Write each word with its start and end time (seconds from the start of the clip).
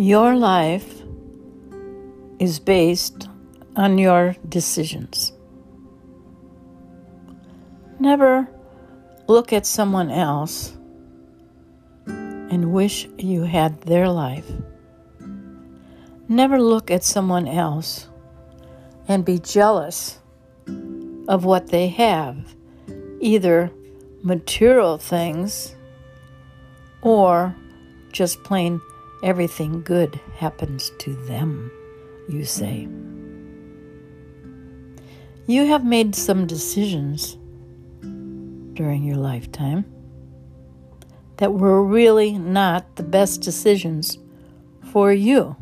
Your 0.00 0.36
life 0.36 1.02
is 2.38 2.60
based 2.60 3.28
on 3.74 3.98
your 3.98 4.36
decisions. 4.48 5.32
Never 7.98 8.48
look 9.26 9.52
at 9.52 9.66
someone 9.66 10.12
else 10.12 10.76
and 12.06 12.72
wish 12.72 13.08
you 13.18 13.42
had 13.42 13.80
their 13.80 14.08
life. 14.08 14.48
Never 16.28 16.62
look 16.62 16.92
at 16.92 17.02
someone 17.02 17.48
else 17.48 18.06
and 19.08 19.24
be 19.24 19.40
jealous 19.40 20.20
of 21.26 21.44
what 21.44 21.70
they 21.70 21.88
have, 21.88 22.54
either 23.20 23.68
material 24.22 24.96
things 24.96 25.74
or 27.02 27.56
just 28.12 28.44
plain 28.44 28.80
everything 29.22 29.82
good 29.82 30.20
happens 30.36 30.90
to 30.98 31.14
them, 31.26 31.70
you 32.28 32.44
say. 32.44 32.88
You 35.46 35.66
have 35.66 35.84
made 35.84 36.14
some 36.14 36.46
decisions 36.46 37.36
during 38.74 39.02
your 39.02 39.16
lifetime 39.16 39.84
that 41.38 41.54
were 41.54 41.82
really 41.82 42.38
not 42.38 42.96
the 42.96 43.02
best 43.02 43.40
decisions 43.40 44.18
for 44.92 45.12
you. 45.12 45.56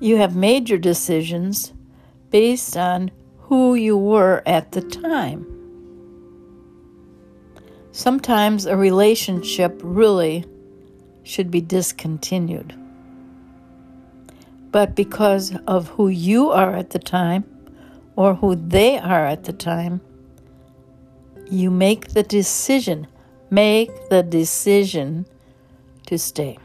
You 0.00 0.16
have 0.16 0.34
made 0.34 0.68
your 0.68 0.78
decisions 0.78 1.72
based 2.30 2.76
on 2.76 3.10
who 3.38 3.74
you 3.74 3.96
were 3.96 4.42
at 4.46 4.72
the 4.72 4.82
time. 4.82 5.46
Sometimes 7.92 8.66
a 8.66 8.76
relationship 8.76 9.80
really 9.82 10.44
should 11.26 11.50
be 11.50 11.60
discontinued. 11.60 12.72
But 14.70 14.94
because 14.94 15.56
of 15.66 15.88
who 15.88 16.08
you 16.08 16.50
are 16.50 16.74
at 16.76 16.90
the 16.90 16.98
time 16.98 17.44
or 18.14 18.34
who 18.34 18.54
they 18.54 18.98
are 18.98 19.26
at 19.26 19.44
the 19.44 19.52
time, 19.52 20.00
you 21.50 21.70
make 21.70 22.08
the 22.08 22.22
decision, 22.22 23.06
make 23.50 23.90
the 24.08 24.22
decision 24.22 25.26
to 26.06 26.18
stay. 26.18 26.58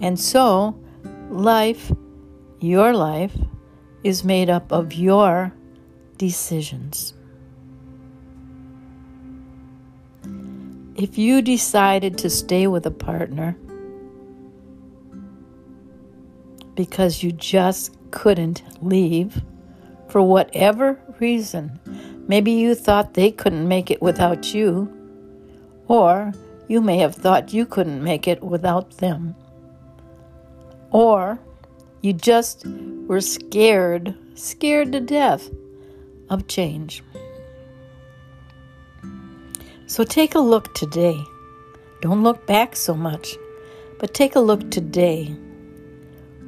And 0.00 0.18
so, 0.18 0.78
life, 1.30 1.92
your 2.60 2.92
life, 2.92 3.36
is 4.04 4.24
made 4.24 4.50
up 4.50 4.72
of 4.72 4.92
your 4.92 5.52
decisions. 6.18 7.14
If 10.96 11.16
you 11.16 11.40
decided 11.40 12.18
to 12.18 12.28
stay 12.28 12.66
with 12.66 12.84
a 12.86 12.90
partner 12.90 13.56
because 16.74 17.22
you 17.22 17.32
just 17.32 17.96
couldn't 18.10 18.62
leave 18.82 19.42
for 20.08 20.22
whatever 20.22 21.00
reason, 21.18 21.80
maybe 22.28 22.52
you 22.52 22.74
thought 22.74 23.14
they 23.14 23.30
couldn't 23.30 23.66
make 23.66 23.90
it 23.90 24.02
without 24.02 24.52
you, 24.52 24.92
or 25.88 26.32
you 26.68 26.80
may 26.80 26.98
have 26.98 27.14
thought 27.14 27.52
you 27.52 27.64
couldn't 27.64 28.02
make 28.02 28.28
it 28.28 28.42
without 28.42 28.98
them, 28.98 29.34
or 30.90 31.38
you 32.02 32.12
just 32.12 32.66
were 33.06 33.20
scared, 33.20 34.14
scared 34.34 34.92
to 34.92 35.00
death 35.00 35.48
of 36.28 36.46
change. 36.48 37.02
So 39.92 40.04
take 40.04 40.34
a 40.34 40.40
look 40.40 40.72
today. 40.72 41.22
Don't 42.00 42.22
look 42.22 42.46
back 42.46 42.76
so 42.76 42.94
much, 42.94 43.36
but 43.98 44.14
take 44.14 44.36
a 44.36 44.40
look 44.40 44.70
today. 44.70 45.26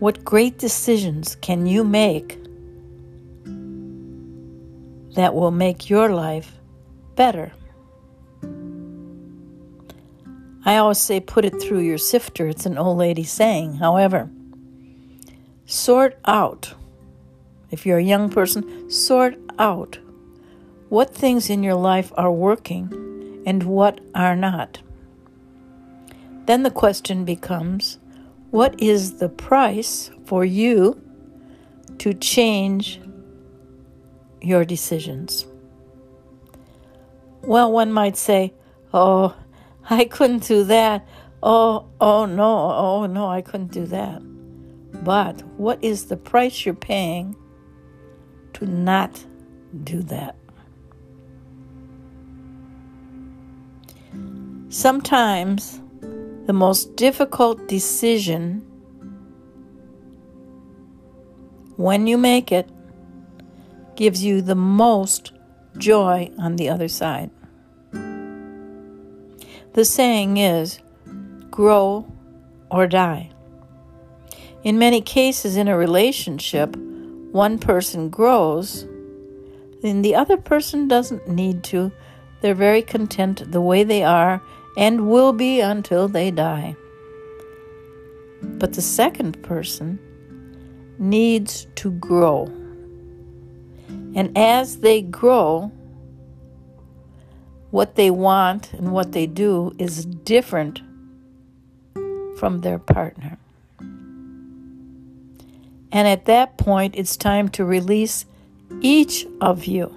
What 0.00 0.24
great 0.24 0.58
decisions 0.58 1.36
can 1.36 1.64
you 1.64 1.84
make 1.84 2.36
that 5.14 5.36
will 5.36 5.52
make 5.52 5.88
your 5.88 6.08
life 6.08 6.50
better? 7.14 7.52
I 10.64 10.78
always 10.78 10.98
say 10.98 11.20
put 11.20 11.44
it 11.44 11.62
through 11.62 11.82
your 11.82 11.96
sifter. 11.96 12.48
It's 12.48 12.66
an 12.66 12.76
old 12.76 12.98
lady 12.98 13.22
saying. 13.22 13.74
However, 13.74 14.28
sort 15.64 16.18
out. 16.24 16.74
If 17.70 17.86
you're 17.86 17.98
a 17.98 18.02
young 18.02 18.30
person, 18.30 18.90
sort 18.90 19.36
out 19.60 19.96
what 20.88 21.14
things 21.14 21.48
in 21.48 21.62
your 21.62 21.76
life 21.76 22.10
are 22.16 22.32
working 22.32 23.07
and 23.46 23.62
what 23.62 24.00
are 24.14 24.36
not. 24.36 24.80
Then 26.46 26.62
the 26.62 26.70
question 26.70 27.24
becomes 27.24 27.98
what 28.50 28.80
is 28.80 29.18
the 29.18 29.28
price 29.28 30.10
for 30.24 30.44
you 30.44 31.00
to 31.98 32.14
change 32.14 33.00
your 34.40 34.64
decisions? 34.64 35.46
Well, 37.42 37.70
one 37.70 37.92
might 37.92 38.16
say, 38.16 38.54
Oh, 38.92 39.36
I 39.90 40.04
couldn't 40.04 40.46
do 40.46 40.64
that. 40.64 41.06
Oh, 41.42 41.86
oh 42.00 42.24
no, 42.24 42.72
oh 42.72 43.06
no, 43.06 43.28
I 43.28 43.42
couldn't 43.42 43.72
do 43.72 43.86
that. 43.86 44.22
But 45.04 45.42
what 45.58 45.82
is 45.82 46.06
the 46.06 46.16
price 46.16 46.64
you're 46.64 46.74
paying 46.74 47.36
to 48.54 48.66
not 48.66 49.24
do 49.84 50.02
that? 50.04 50.36
Sometimes 54.70 55.80
the 56.44 56.52
most 56.52 56.94
difficult 56.94 57.68
decision 57.68 58.60
when 61.76 62.06
you 62.06 62.18
make 62.18 62.52
it 62.52 62.68
gives 63.96 64.22
you 64.22 64.42
the 64.42 64.54
most 64.54 65.32
joy 65.78 66.30
on 66.38 66.56
the 66.56 66.68
other 66.68 66.86
side. 66.86 67.30
The 69.72 69.86
saying 69.86 70.36
is 70.36 70.80
grow 71.50 72.12
or 72.70 72.86
die. 72.86 73.30
In 74.64 74.78
many 74.78 75.00
cases 75.00 75.56
in 75.56 75.68
a 75.68 75.78
relationship, 75.78 76.76
one 77.32 77.58
person 77.58 78.10
grows, 78.10 78.82
and 79.82 80.04
the 80.04 80.14
other 80.14 80.36
person 80.36 80.88
doesn't 80.88 81.26
need 81.26 81.64
to. 81.64 81.90
They're 82.42 82.54
very 82.54 82.82
content 82.82 83.50
the 83.50 83.62
way 83.62 83.82
they 83.82 84.04
are 84.04 84.42
and 84.78 85.10
will 85.10 85.32
be 85.32 85.60
until 85.60 86.06
they 86.06 86.30
die. 86.30 86.76
But 88.42 88.74
the 88.74 88.80
second 88.80 89.42
person 89.42 89.98
needs 91.00 91.66
to 91.74 91.90
grow. 91.90 92.44
And 94.14 94.30
as 94.38 94.78
they 94.78 95.02
grow, 95.02 95.72
what 97.72 97.96
they 97.96 98.10
want 98.10 98.72
and 98.72 98.92
what 98.92 99.10
they 99.10 99.26
do 99.26 99.74
is 99.78 100.04
different 100.04 100.80
from 102.38 102.60
their 102.60 102.78
partner. 102.78 103.36
And 105.90 106.06
at 106.06 106.26
that 106.26 106.56
point, 106.56 106.94
it's 106.96 107.16
time 107.16 107.48
to 107.50 107.64
release 107.64 108.26
each 108.80 109.26
of 109.40 109.64
you. 109.64 109.92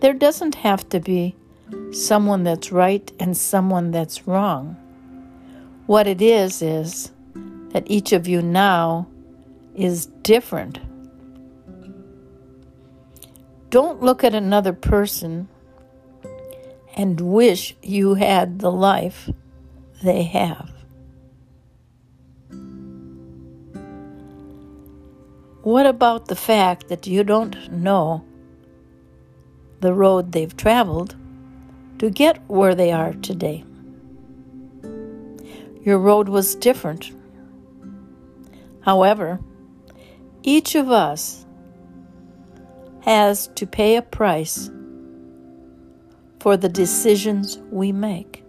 There 0.00 0.12
doesn't 0.12 0.56
have 0.56 0.86
to 0.90 1.00
be 1.00 1.34
someone 1.92 2.44
that's 2.44 2.70
right 2.70 3.10
and 3.18 3.36
someone 3.36 3.90
that's 3.90 4.26
wrong. 4.26 4.76
What 5.86 6.06
it 6.06 6.20
is, 6.20 6.62
is 6.62 7.12
that 7.70 7.84
each 7.86 8.12
of 8.12 8.26
you 8.26 8.42
now 8.42 9.08
is 9.74 10.06
different. 10.22 10.80
Don't 13.70 14.02
look 14.02 14.24
at 14.24 14.34
another 14.34 14.72
person 14.72 15.48
and 16.96 17.20
wish 17.20 17.76
you 17.82 18.14
had 18.14 18.60
the 18.60 18.72
life 18.72 19.28
they 20.02 20.22
have. 20.22 20.70
What 25.62 25.84
about 25.84 26.28
the 26.28 26.36
fact 26.36 26.88
that 26.88 27.06
you 27.06 27.24
don't 27.24 27.72
know 27.72 28.24
the 29.80 29.92
road 29.92 30.32
they've 30.32 30.56
traveled? 30.56 31.16
To 31.98 32.10
get 32.10 32.38
where 32.48 32.74
they 32.74 32.92
are 32.92 33.14
today. 33.14 33.64
Your 35.82 35.98
road 35.98 36.28
was 36.28 36.54
different. 36.54 37.12
However, 38.80 39.40
each 40.42 40.74
of 40.74 40.90
us 40.90 41.46
has 43.02 43.48
to 43.54 43.66
pay 43.66 43.96
a 43.96 44.02
price 44.02 44.70
for 46.40 46.56
the 46.56 46.68
decisions 46.68 47.58
we 47.70 47.92
make. 47.92 48.44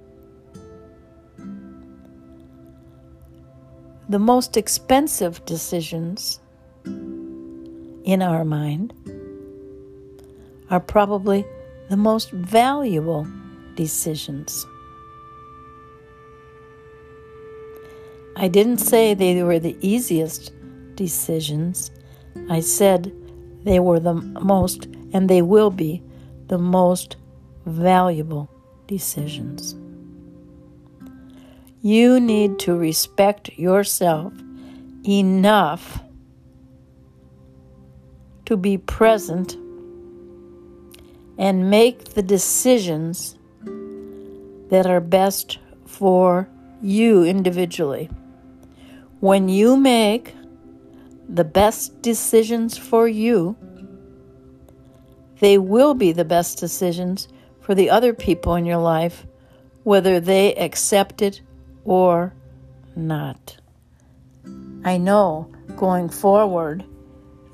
The 4.10 4.20
most 4.20 4.56
expensive 4.58 5.44
decisions 5.46 6.40
in 6.86 8.22
our 8.22 8.46
mind 8.46 8.94
are 10.70 10.80
probably 10.80 11.46
the 11.90 11.98
most 11.98 12.32
valuable 12.32 13.28
decisions. 13.76 14.66
I 18.36 18.48
didn't 18.48 18.78
say 18.78 19.14
they 19.14 19.42
were 19.42 19.60
the 19.60 19.78
easiest 19.82 20.52
decisions. 20.96 21.92
I 22.50 22.60
said 22.60 23.12
they 23.64 23.80
were 23.80 24.00
the 24.00 24.14
most, 24.14 24.86
and 25.14 25.30
they 25.30 25.42
will 25.42 25.72
be, 25.72 26.04
the 26.48 26.58
most 26.58 27.18
valuable 27.66 28.50
decisions. 28.88 29.76
You 31.82 32.20
need 32.20 32.60
to 32.60 32.78
respect 32.78 33.50
yourself 33.58 34.34
enough 35.08 36.00
to 38.46 38.58
be 38.58 38.78
present 38.78 39.58
and 41.38 41.70
make 41.70 42.14
the 42.14 42.24
decisions 42.24 43.36
that 44.70 44.86
are 44.86 45.00
best 45.00 45.60
for 45.86 46.50
you 46.82 47.24
individually. 47.24 48.10
When 49.20 49.50
you 49.50 49.78
make 49.78 50.36
the 51.30 51.44
best 51.44 52.02
decisions 52.02 52.78
for 52.78 53.08
you, 53.08 53.56
they 55.40 55.58
will 55.58 55.94
be 55.94 56.12
the 56.12 56.26
best 56.26 56.58
decisions 56.58 57.28
for 57.62 57.76
the 57.76 57.90
other 57.90 58.14
people 58.14 58.56
in 58.56 58.66
your 58.66 58.78
life, 58.78 59.26
whether 59.84 60.20
they 60.20 60.56
accept 60.56 61.22
it 61.22 61.42
or 61.84 62.34
not. 62.96 63.58
I 64.84 64.98
know 64.98 65.52
going 65.76 66.10
forward, 66.10 66.86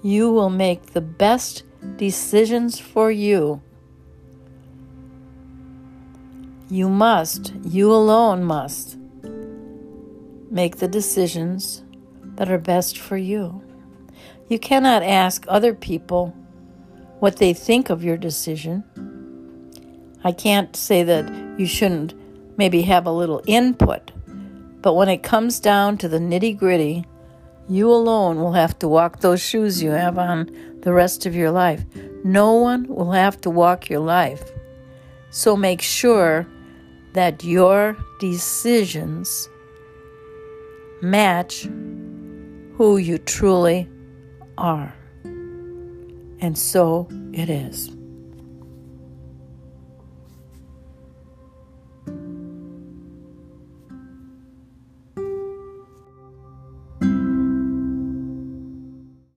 you 0.01 0.31
will 0.31 0.50
make 0.50 0.88
the 0.88 1.01
best 1.01 1.63
decisions 1.97 2.79
for 2.79 3.12
you. 3.12 3.62
You 6.69 6.89
must, 6.89 7.54
you 7.63 7.92
alone 7.92 8.44
must, 8.44 8.98
make 10.50 10.77
the 10.77 10.88
decisions 10.88 11.83
that 12.36 12.50
are 12.50 12.57
best 12.57 12.98
for 12.98 13.18
you. 13.18 13.62
You 14.48 14.60
cannot 14.60 15.04
ask 15.04 15.45
other 15.48 15.74
people 15.74 16.36
what 17.19 17.38
they 17.38 17.54
think 17.54 17.89
of 17.89 18.04
your 18.04 18.18
decision. 18.18 18.83
I 20.24 20.31
can't 20.31 20.75
say 20.75 21.04
that 21.04 21.60
you 21.60 21.65
shouldn't 21.65 22.13
maybe 22.57 22.83
have 22.83 23.06
a 23.06 23.12
little 23.12 23.42
input, 23.45 24.12
but 24.81 24.94
when 24.94 25.10
it 25.10 25.24
comes 25.24 25.60
down 25.60 25.98
to 25.98 26.07
the 26.07 26.19
nitty 26.19 26.57
gritty, 26.57 27.06
you 27.68 27.89
alone 27.89 28.38
will 28.38 28.54
have 28.54 28.77
to 28.80 28.88
walk 28.88 29.19
those 29.19 29.42
shoes 29.42 29.81
you 29.81 29.92
have 29.92 30.18
on 30.18 30.50
the 30.81 30.94
rest 30.94 31.25
of 31.25 31.36
your 31.36 31.51
life. 31.51 31.83
No 32.24 32.54
one 32.54 32.88
will 32.88 33.12
have 33.12 33.39
to 33.42 33.50
walk 33.50 33.89
your 33.89 34.00
life. 34.00 34.51
So 35.30 35.56
make 35.56 35.81
sure 35.81 36.45
that 37.13 37.44
your 37.44 37.98
decisions 38.19 39.50
match 41.01 41.63
who 42.77 42.98
you 42.98 43.18
truly 43.18 43.89
are. 44.57 44.94
And 46.39 46.57
so 46.57 47.07
it 47.33 47.50
is. 47.50 47.92